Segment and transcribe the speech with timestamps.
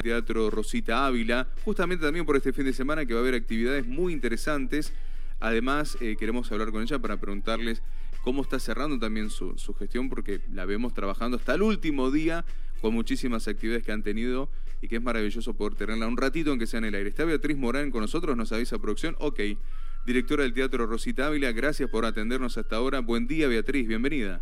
[0.00, 3.86] Teatro Rosita Ávila, justamente también por este fin de semana que va a haber actividades
[3.86, 4.92] muy interesantes.
[5.40, 7.82] Además, eh, queremos hablar con ella para preguntarles
[8.22, 12.44] cómo está cerrando también su, gestión, porque la vemos trabajando hasta el último día
[12.80, 14.48] con muchísimas actividades que han tenido
[14.80, 17.10] y que es maravilloso poder tenerla un ratito aunque sea en el aire.
[17.10, 19.16] Está Beatriz Morán con nosotros, nos avisa producción.
[19.18, 19.40] Ok,
[20.06, 23.00] directora del Teatro Rosita Ávila, gracias por atendernos hasta ahora.
[23.00, 24.40] Buen día, Beatriz, bienvenida.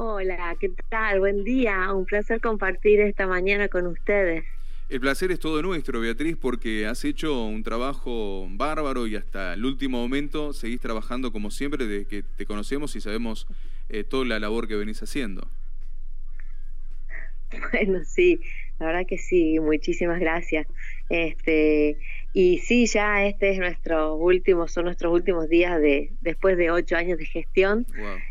[0.00, 1.18] Hola, ¿qué tal?
[1.18, 1.92] Buen día.
[1.92, 4.44] Un placer compartir esta mañana con ustedes.
[4.88, 9.64] El placer es todo nuestro, Beatriz, porque has hecho un trabajo bárbaro y hasta el
[9.64, 13.48] último momento seguís trabajando como siempre desde que te conocemos y sabemos
[13.88, 15.48] eh, toda la labor que venís haciendo.
[17.72, 18.40] Bueno, sí,
[18.78, 20.68] la verdad que sí, muchísimas gracias.
[21.08, 21.98] Este,
[22.32, 26.94] y sí, ya este es nuestro último, son nuestros últimos días de después de ocho
[26.94, 27.84] años de gestión.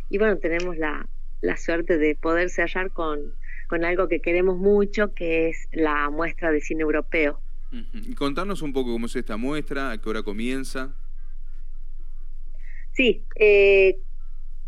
[0.09, 1.08] Y bueno, tenemos la,
[1.41, 3.34] la suerte de poder cerrar con,
[3.68, 7.40] con algo que queremos mucho, que es la muestra de cine europeo.
[7.72, 10.95] Y contanos un poco cómo es esta muestra, a qué hora comienza.
[12.94, 14.00] Sí, eh,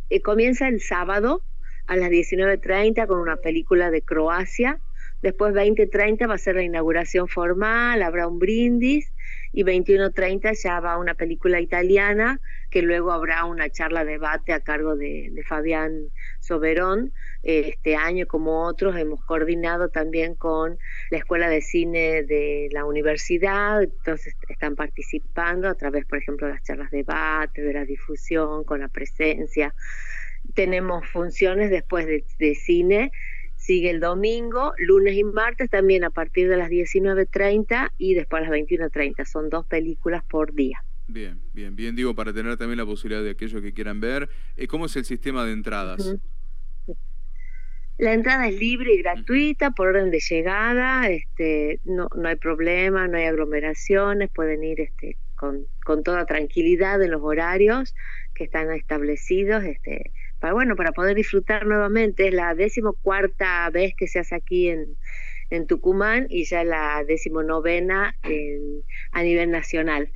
[0.10, 1.42] eh, comienza el sábado
[1.88, 4.80] a las 19.30 con una película de Croacia.
[5.22, 9.12] Después 20.30 va a ser la inauguración formal, habrá un brindis
[9.52, 14.96] y 21.30 ya va una película italiana que luego habrá una charla debate a cargo
[14.96, 17.14] de, Fabián Soberón.
[17.44, 20.78] Este año, como otros, hemos coordinado también con
[21.12, 26.54] la Escuela de Cine de la universidad, entonces están participando a través, por ejemplo, de
[26.54, 29.74] las charlas debate, de la difusión, con la presencia.
[30.54, 33.12] Tenemos funciones después de, de cine
[33.60, 38.50] sigue el domingo, lunes y martes también a partir de las 19.30 y después a
[38.50, 39.26] las 21.30.
[39.26, 40.84] Son dos películas por día.
[41.12, 44.30] Bien, bien, bien, digo, para tener también la posibilidad de aquellos que quieran ver.
[44.56, 46.16] Eh, ¿Cómo es el sistema de entradas?
[47.98, 53.08] La entrada es libre y gratuita por orden de llegada, este, no, no hay problema,
[53.08, 57.96] no hay aglomeraciones, pueden ir este, con, con toda tranquilidad en los horarios
[58.36, 59.64] que están establecidos.
[59.64, 62.28] Este, para bueno, para poder disfrutar nuevamente.
[62.28, 64.96] Es la decimocuarta vez que se hace aquí en,
[65.50, 70.12] en Tucumán y ya la decimonovena en, a nivel nacional.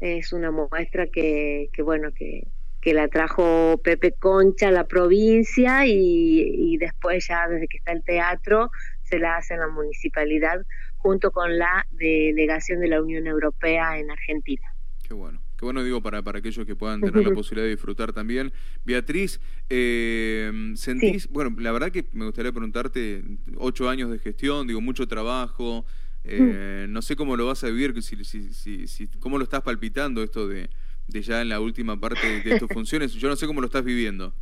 [0.00, 2.48] Es una muestra que, que bueno, que,
[2.80, 7.92] que la trajo Pepe Concha a la provincia y, y, después ya desde que está
[7.92, 8.70] el teatro
[9.02, 10.64] se la hace en la municipalidad
[10.96, 14.66] junto con la delegación de la Unión Europea en Argentina.
[15.06, 15.40] Qué bueno.
[15.58, 18.52] Qué bueno, digo, para, para aquellos que puedan tener la posibilidad de disfrutar también.
[18.84, 23.24] Beatriz, eh, ¿sentís, bueno, la verdad que me gustaría preguntarte,
[23.56, 25.84] ocho años de gestión, digo, mucho trabajo,
[26.28, 30.22] eh, no sé cómo lo vas a vivir, si, si, si, cómo lo estás palpitando
[30.22, 30.68] esto de,
[31.06, 33.84] de ya en la última parte de tus funciones, yo no sé cómo lo estás
[33.84, 34.34] viviendo.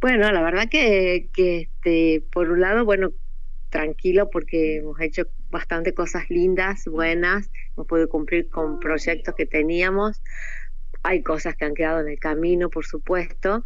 [0.00, 3.10] Bueno, la verdad que, que este, por un lado, bueno,
[3.70, 10.22] tranquilo porque hemos hecho bastante cosas lindas, buenas, hemos podido cumplir con proyectos que teníamos.
[11.02, 13.62] Hay cosas que han quedado en el camino, por supuesto.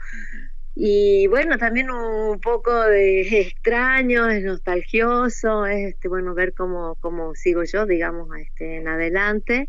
[0.74, 7.34] Y bueno, también un poco de extraño, es nostalgioso, es este, bueno ver cómo, cómo
[7.34, 9.68] sigo yo, digamos, este, en adelante.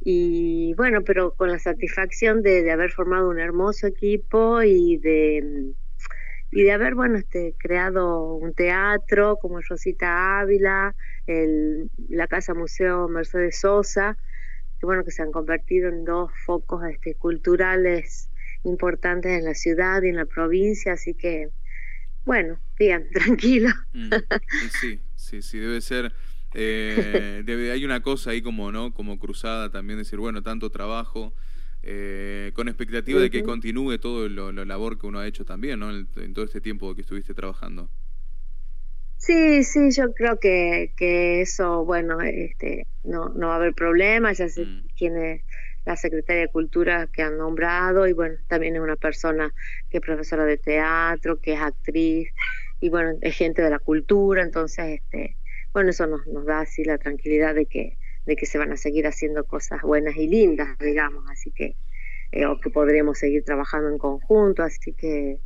[0.00, 5.74] Y bueno, pero con la satisfacción de, de haber formado un hermoso equipo y de
[6.54, 10.94] y de haber, bueno, este, creado un teatro como Rosita Ávila,
[11.26, 14.16] el, la Casa Museo Mercedes Sosa,
[14.78, 18.30] que bueno, que se han convertido en dos focos este, culturales
[18.64, 21.50] importantes en la ciudad y en la provincia, así que,
[22.24, 23.70] bueno, bien, tranquilo.
[23.92, 24.10] Mm,
[24.80, 26.12] sí, sí, sí, debe ser...
[26.54, 28.94] Eh, debe, hay una cosa ahí como, ¿no?
[28.94, 31.34] Como cruzada también, decir, bueno, tanto trabajo,
[31.82, 35.80] eh, con expectativa de que continúe todo lo, la labor que uno ha hecho también,
[35.80, 35.90] ¿no?
[35.90, 37.90] En, todo este tiempo que estuviste trabajando.
[39.18, 44.32] Sí, sí, yo creo que, que eso, bueno, este, no, no va a haber problema,
[44.32, 44.86] ya se mm.
[44.96, 45.44] tiene
[45.84, 49.52] la Secretaria de Cultura que han nombrado y bueno, también es una persona
[49.90, 52.30] que es profesora de teatro, que es actriz
[52.80, 55.36] y bueno, es gente de la cultura, entonces, este,
[55.72, 58.76] bueno, eso nos, nos da así la tranquilidad de que de que se van a
[58.76, 61.76] seguir haciendo cosas buenas y lindas, digamos, así que,
[62.32, 65.40] eh, o que podremos seguir trabajando en conjunto, así que,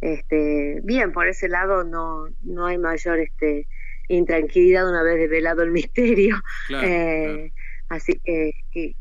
[0.00, 3.68] este, bien, por ese lado no, no hay mayor este,
[4.08, 6.36] intranquilidad una vez develado el misterio.
[6.82, 7.52] Eh,
[7.94, 8.52] así que,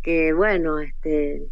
[0.02, 1.44] que, bueno, este,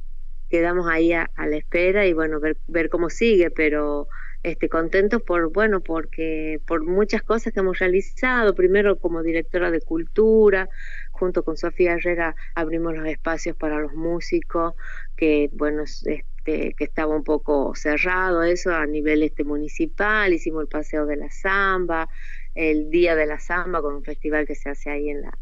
[0.49, 4.07] quedamos ahí a, la espera y bueno, ver, ver cómo sigue, pero
[4.43, 9.81] este, contentos por, bueno, porque por muchas cosas que hemos realizado, primero como directora de
[9.81, 10.69] cultura,
[11.11, 14.73] junto con Sofía Herrera abrimos los espacios para los músicos,
[15.15, 20.67] que bueno, este, que estaba un poco cerrado eso a nivel este municipal, hicimos el
[20.67, 22.09] paseo de la samba,
[22.55, 25.37] el Día de la Samba con un festival que se hace ahí en la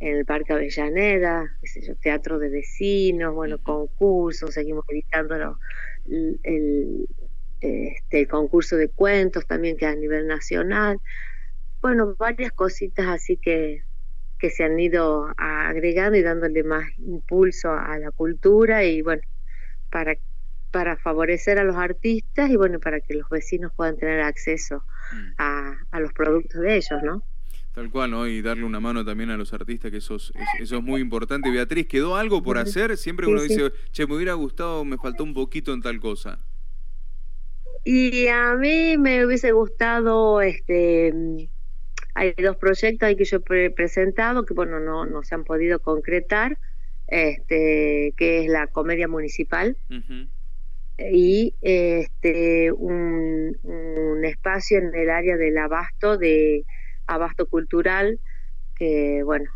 [0.00, 1.52] en el Parque Avellaneda,
[2.00, 5.58] teatro de vecinos, bueno, concursos, seguimos editando
[6.42, 7.06] el,
[7.60, 10.98] este, concurso de cuentos también que a nivel nacional.
[11.82, 13.84] Bueno, varias cositas así que,
[14.38, 19.22] que se han ido agregando y dándole más impulso a la cultura y bueno,
[19.90, 20.16] para,
[20.70, 24.82] para favorecer a los artistas y bueno, para que los vecinos puedan tener acceso
[25.12, 25.32] mm.
[25.36, 27.22] a, a los productos de ellos, ¿no?
[27.74, 28.26] Tal cual, ¿no?
[28.26, 31.50] Y darle una mano también a los artistas, que eso es, eso es muy importante.
[31.50, 32.96] Beatriz, ¿quedó algo por hacer?
[32.96, 36.40] Siempre uno dice, che, me hubiera gustado, me faltó un poquito en tal cosa.
[37.84, 41.14] Y a mí me hubiese gustado, este,
[42.14, 45.78] hay dos proyectos ahí que yo he presentado que, bueno, no, no se han podido
[45.78, 46.58] concretar,
[47.06, 49.76] este, que es la comedia municipal.
[50.98, 56.66] y este un, un, espacio en el área del abasto de
[57.10, 58.20] abasto cultural
[58.74, 59.50] que, bueno,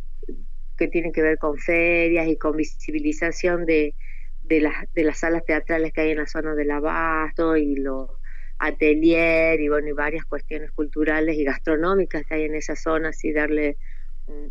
[0.76, 3.94] que tiene que ver con ferias y con visibilización de,
[4.42, 8.10] de, las, de las salas teatrales que hay en la zona del abasto y los
[8.58, 13.32] atelier y bueno y varias cuestiones culturales y gastronómicas que hay en esa zona así
[13.32, 13.78] darle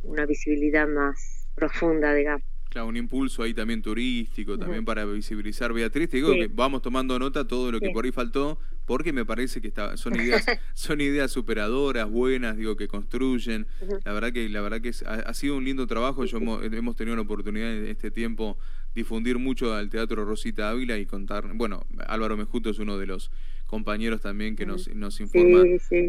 [0.03, 6.09] una visibilidad más profunda digamos Claro, un impulso ahí también turístico, también para visibilizar Beatriz.
[6.09, 9.61] Te digo que vamos tomando nota todo lo que por ahí faltó, porque me parece
[9.61, 10.43] que está, son ideas,
[10.73, 13.67] son ideas superadoras, buenas, digo, que construyen.
[14.03, 16.25] La verdad que, la verdad que ha, sido un lindo trabajo.
[16.25, 18.57] Yo hemos, tenido la oportunidad en este tiempo
[18.95, 21.53] difundir mucho al Teatro Rosita Ávila y contar.
[21.53, 23.29] Bueno, Álvaro Mejuto es uno de los
[23.67, 25.61] compañeros también que nos, nos informa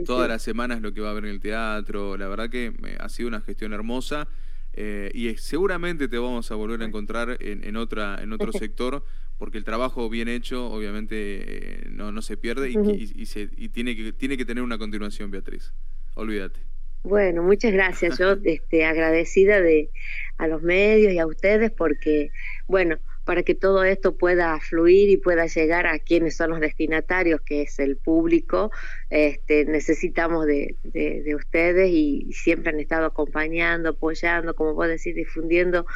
[0.06, 2.16] todas las semanas lo que va a haber en el teatro.
[2.16, 4.28] La verdad que ha sido una gestión hermosa.
[4.76, 9.04] Eh, y seguramente te vamos a volver a encontrar en, otra, en otro sector,
[9.38, 13.96] porque el trabajo bien hecho obviamente eh, no, no se pierde y, se, y tiene,
[13.96, 15.72] que, tiene que tener una continuación, Beatriz.
[16.14, 16.60] Olvídate.
[17.04, 18.18] Bueno, muchas gracias.
[18.18, 19.90] Yo este, agradecida de
[20.38, 22.32] a los medios y a ustedes porque,
[22.66, 27.40] bueno, para que todo esto pueda fluir y pueda llegar a quienes son los destinatarios,
[27.40, 28.70] que es el público.
[29.10, 35.86] Este, necesitamos de, de, ustedes y siempre han estado acompañando, apoyando, como puedo decir, difundiendo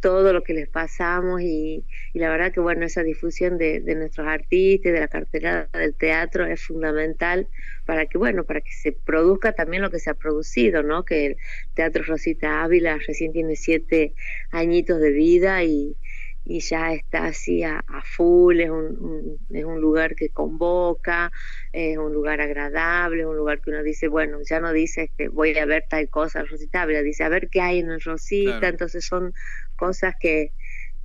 [0.00, 3.94] todo lo que les pasamos y, y, la verdad que bueno, esa difusión de, de
[3.94, 7.48] nuestros artistas, de la cartera del teatro es fundamental
[7.86, 11.04] para que bueno, para que se produzca también lo que se ha producido, ¿no?
[11.04, 11.36] Que el
[11.74, 14.14] Teatro Rosita Ávila recién tiene siete
[14.50, 15.96] añitos de vida y
[16.44, 17.82] y ya está así a,
[18.16, 21.30] full, es un, es un lugar que convoca,
[21.72, 25.56] es un lugar agradable, un lugar que uno dice, bueno, ya no dice que voy
[25.58, 29.04] a ver tal cosa Rosita, pero dice a ver qué hay en el Rosita, entonces
[29.04, 29.32] son
[29.76, 30.52] cosas que,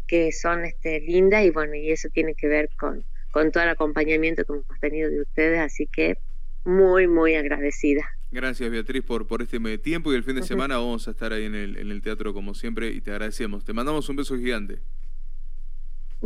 [0.07, 3.69] que son este, lindas y bueno, y eso tiene que ver con, con todo el
[3.69, 6.17] acompañamiento que hemos tenido de ustedes, así que
[6.63, 8.09] muy, muy agradecida.
[8.31, 11.45] Gracias Beatriz por, por este tiempo y el fin de semana vamos a estar ahí
[11.45, 13.63] en el, en el teatro como siempre y te agradecemos.
[13.63, 14.79] Te mandamos un beso gigante.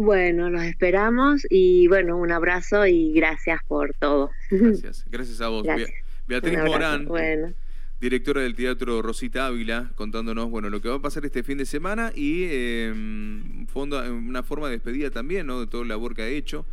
[0.01, 4.31] Bueno, los esperamos y bueno, un abrazo y gracias por todo.
[4.50, 5.68] Gracias, gracias a vos.
[6.25, 7.06] Beatriz Morán,
[8.00, 11.66] directora del Teatro Rosita Ávila, contándonos bueno lo que va a pasar este fin de
[11.66, 12.94] semana y eh,
[13.68, 15.60] fondo, una forma de despedida también, ¿no?
[15.60, 16.66] De todo el labor que ha hecho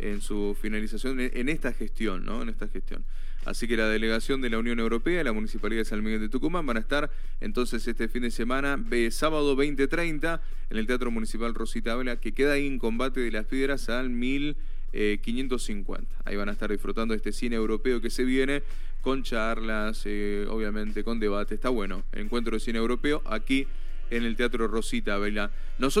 [0.00, 2.42] en su finalización en esta gestión, ¿no?
[2.42, 3.04] En esta gestión.
[3.44, 6.28] Así que la delegación de la Unión Europea y la Municipalidad de San Miguel de
[6.28, 7.10] Tucumán van a estar
[7.40, 8.78] entonces este fin de semana,
[9.10, 10.40] sábado 2030,
[10.70, 14.10] en el Teatro Municipal Rosita Ávila, que queda ahí en combate de las piedras al
[14.10, 16.02] 1550.
[16.02, 18.62] Eh, ahí van a estar disfrutando de este cine europeo que se viene
[19.00, 21.56] con charlas, eh, obviamente con debate.
[21.56, 23.66] Está bueno, encuentro de cine europeo aquí
[24.10, 25.50] en el Teatro Rosita Ávila.
[25.78, 26.00] Nosotros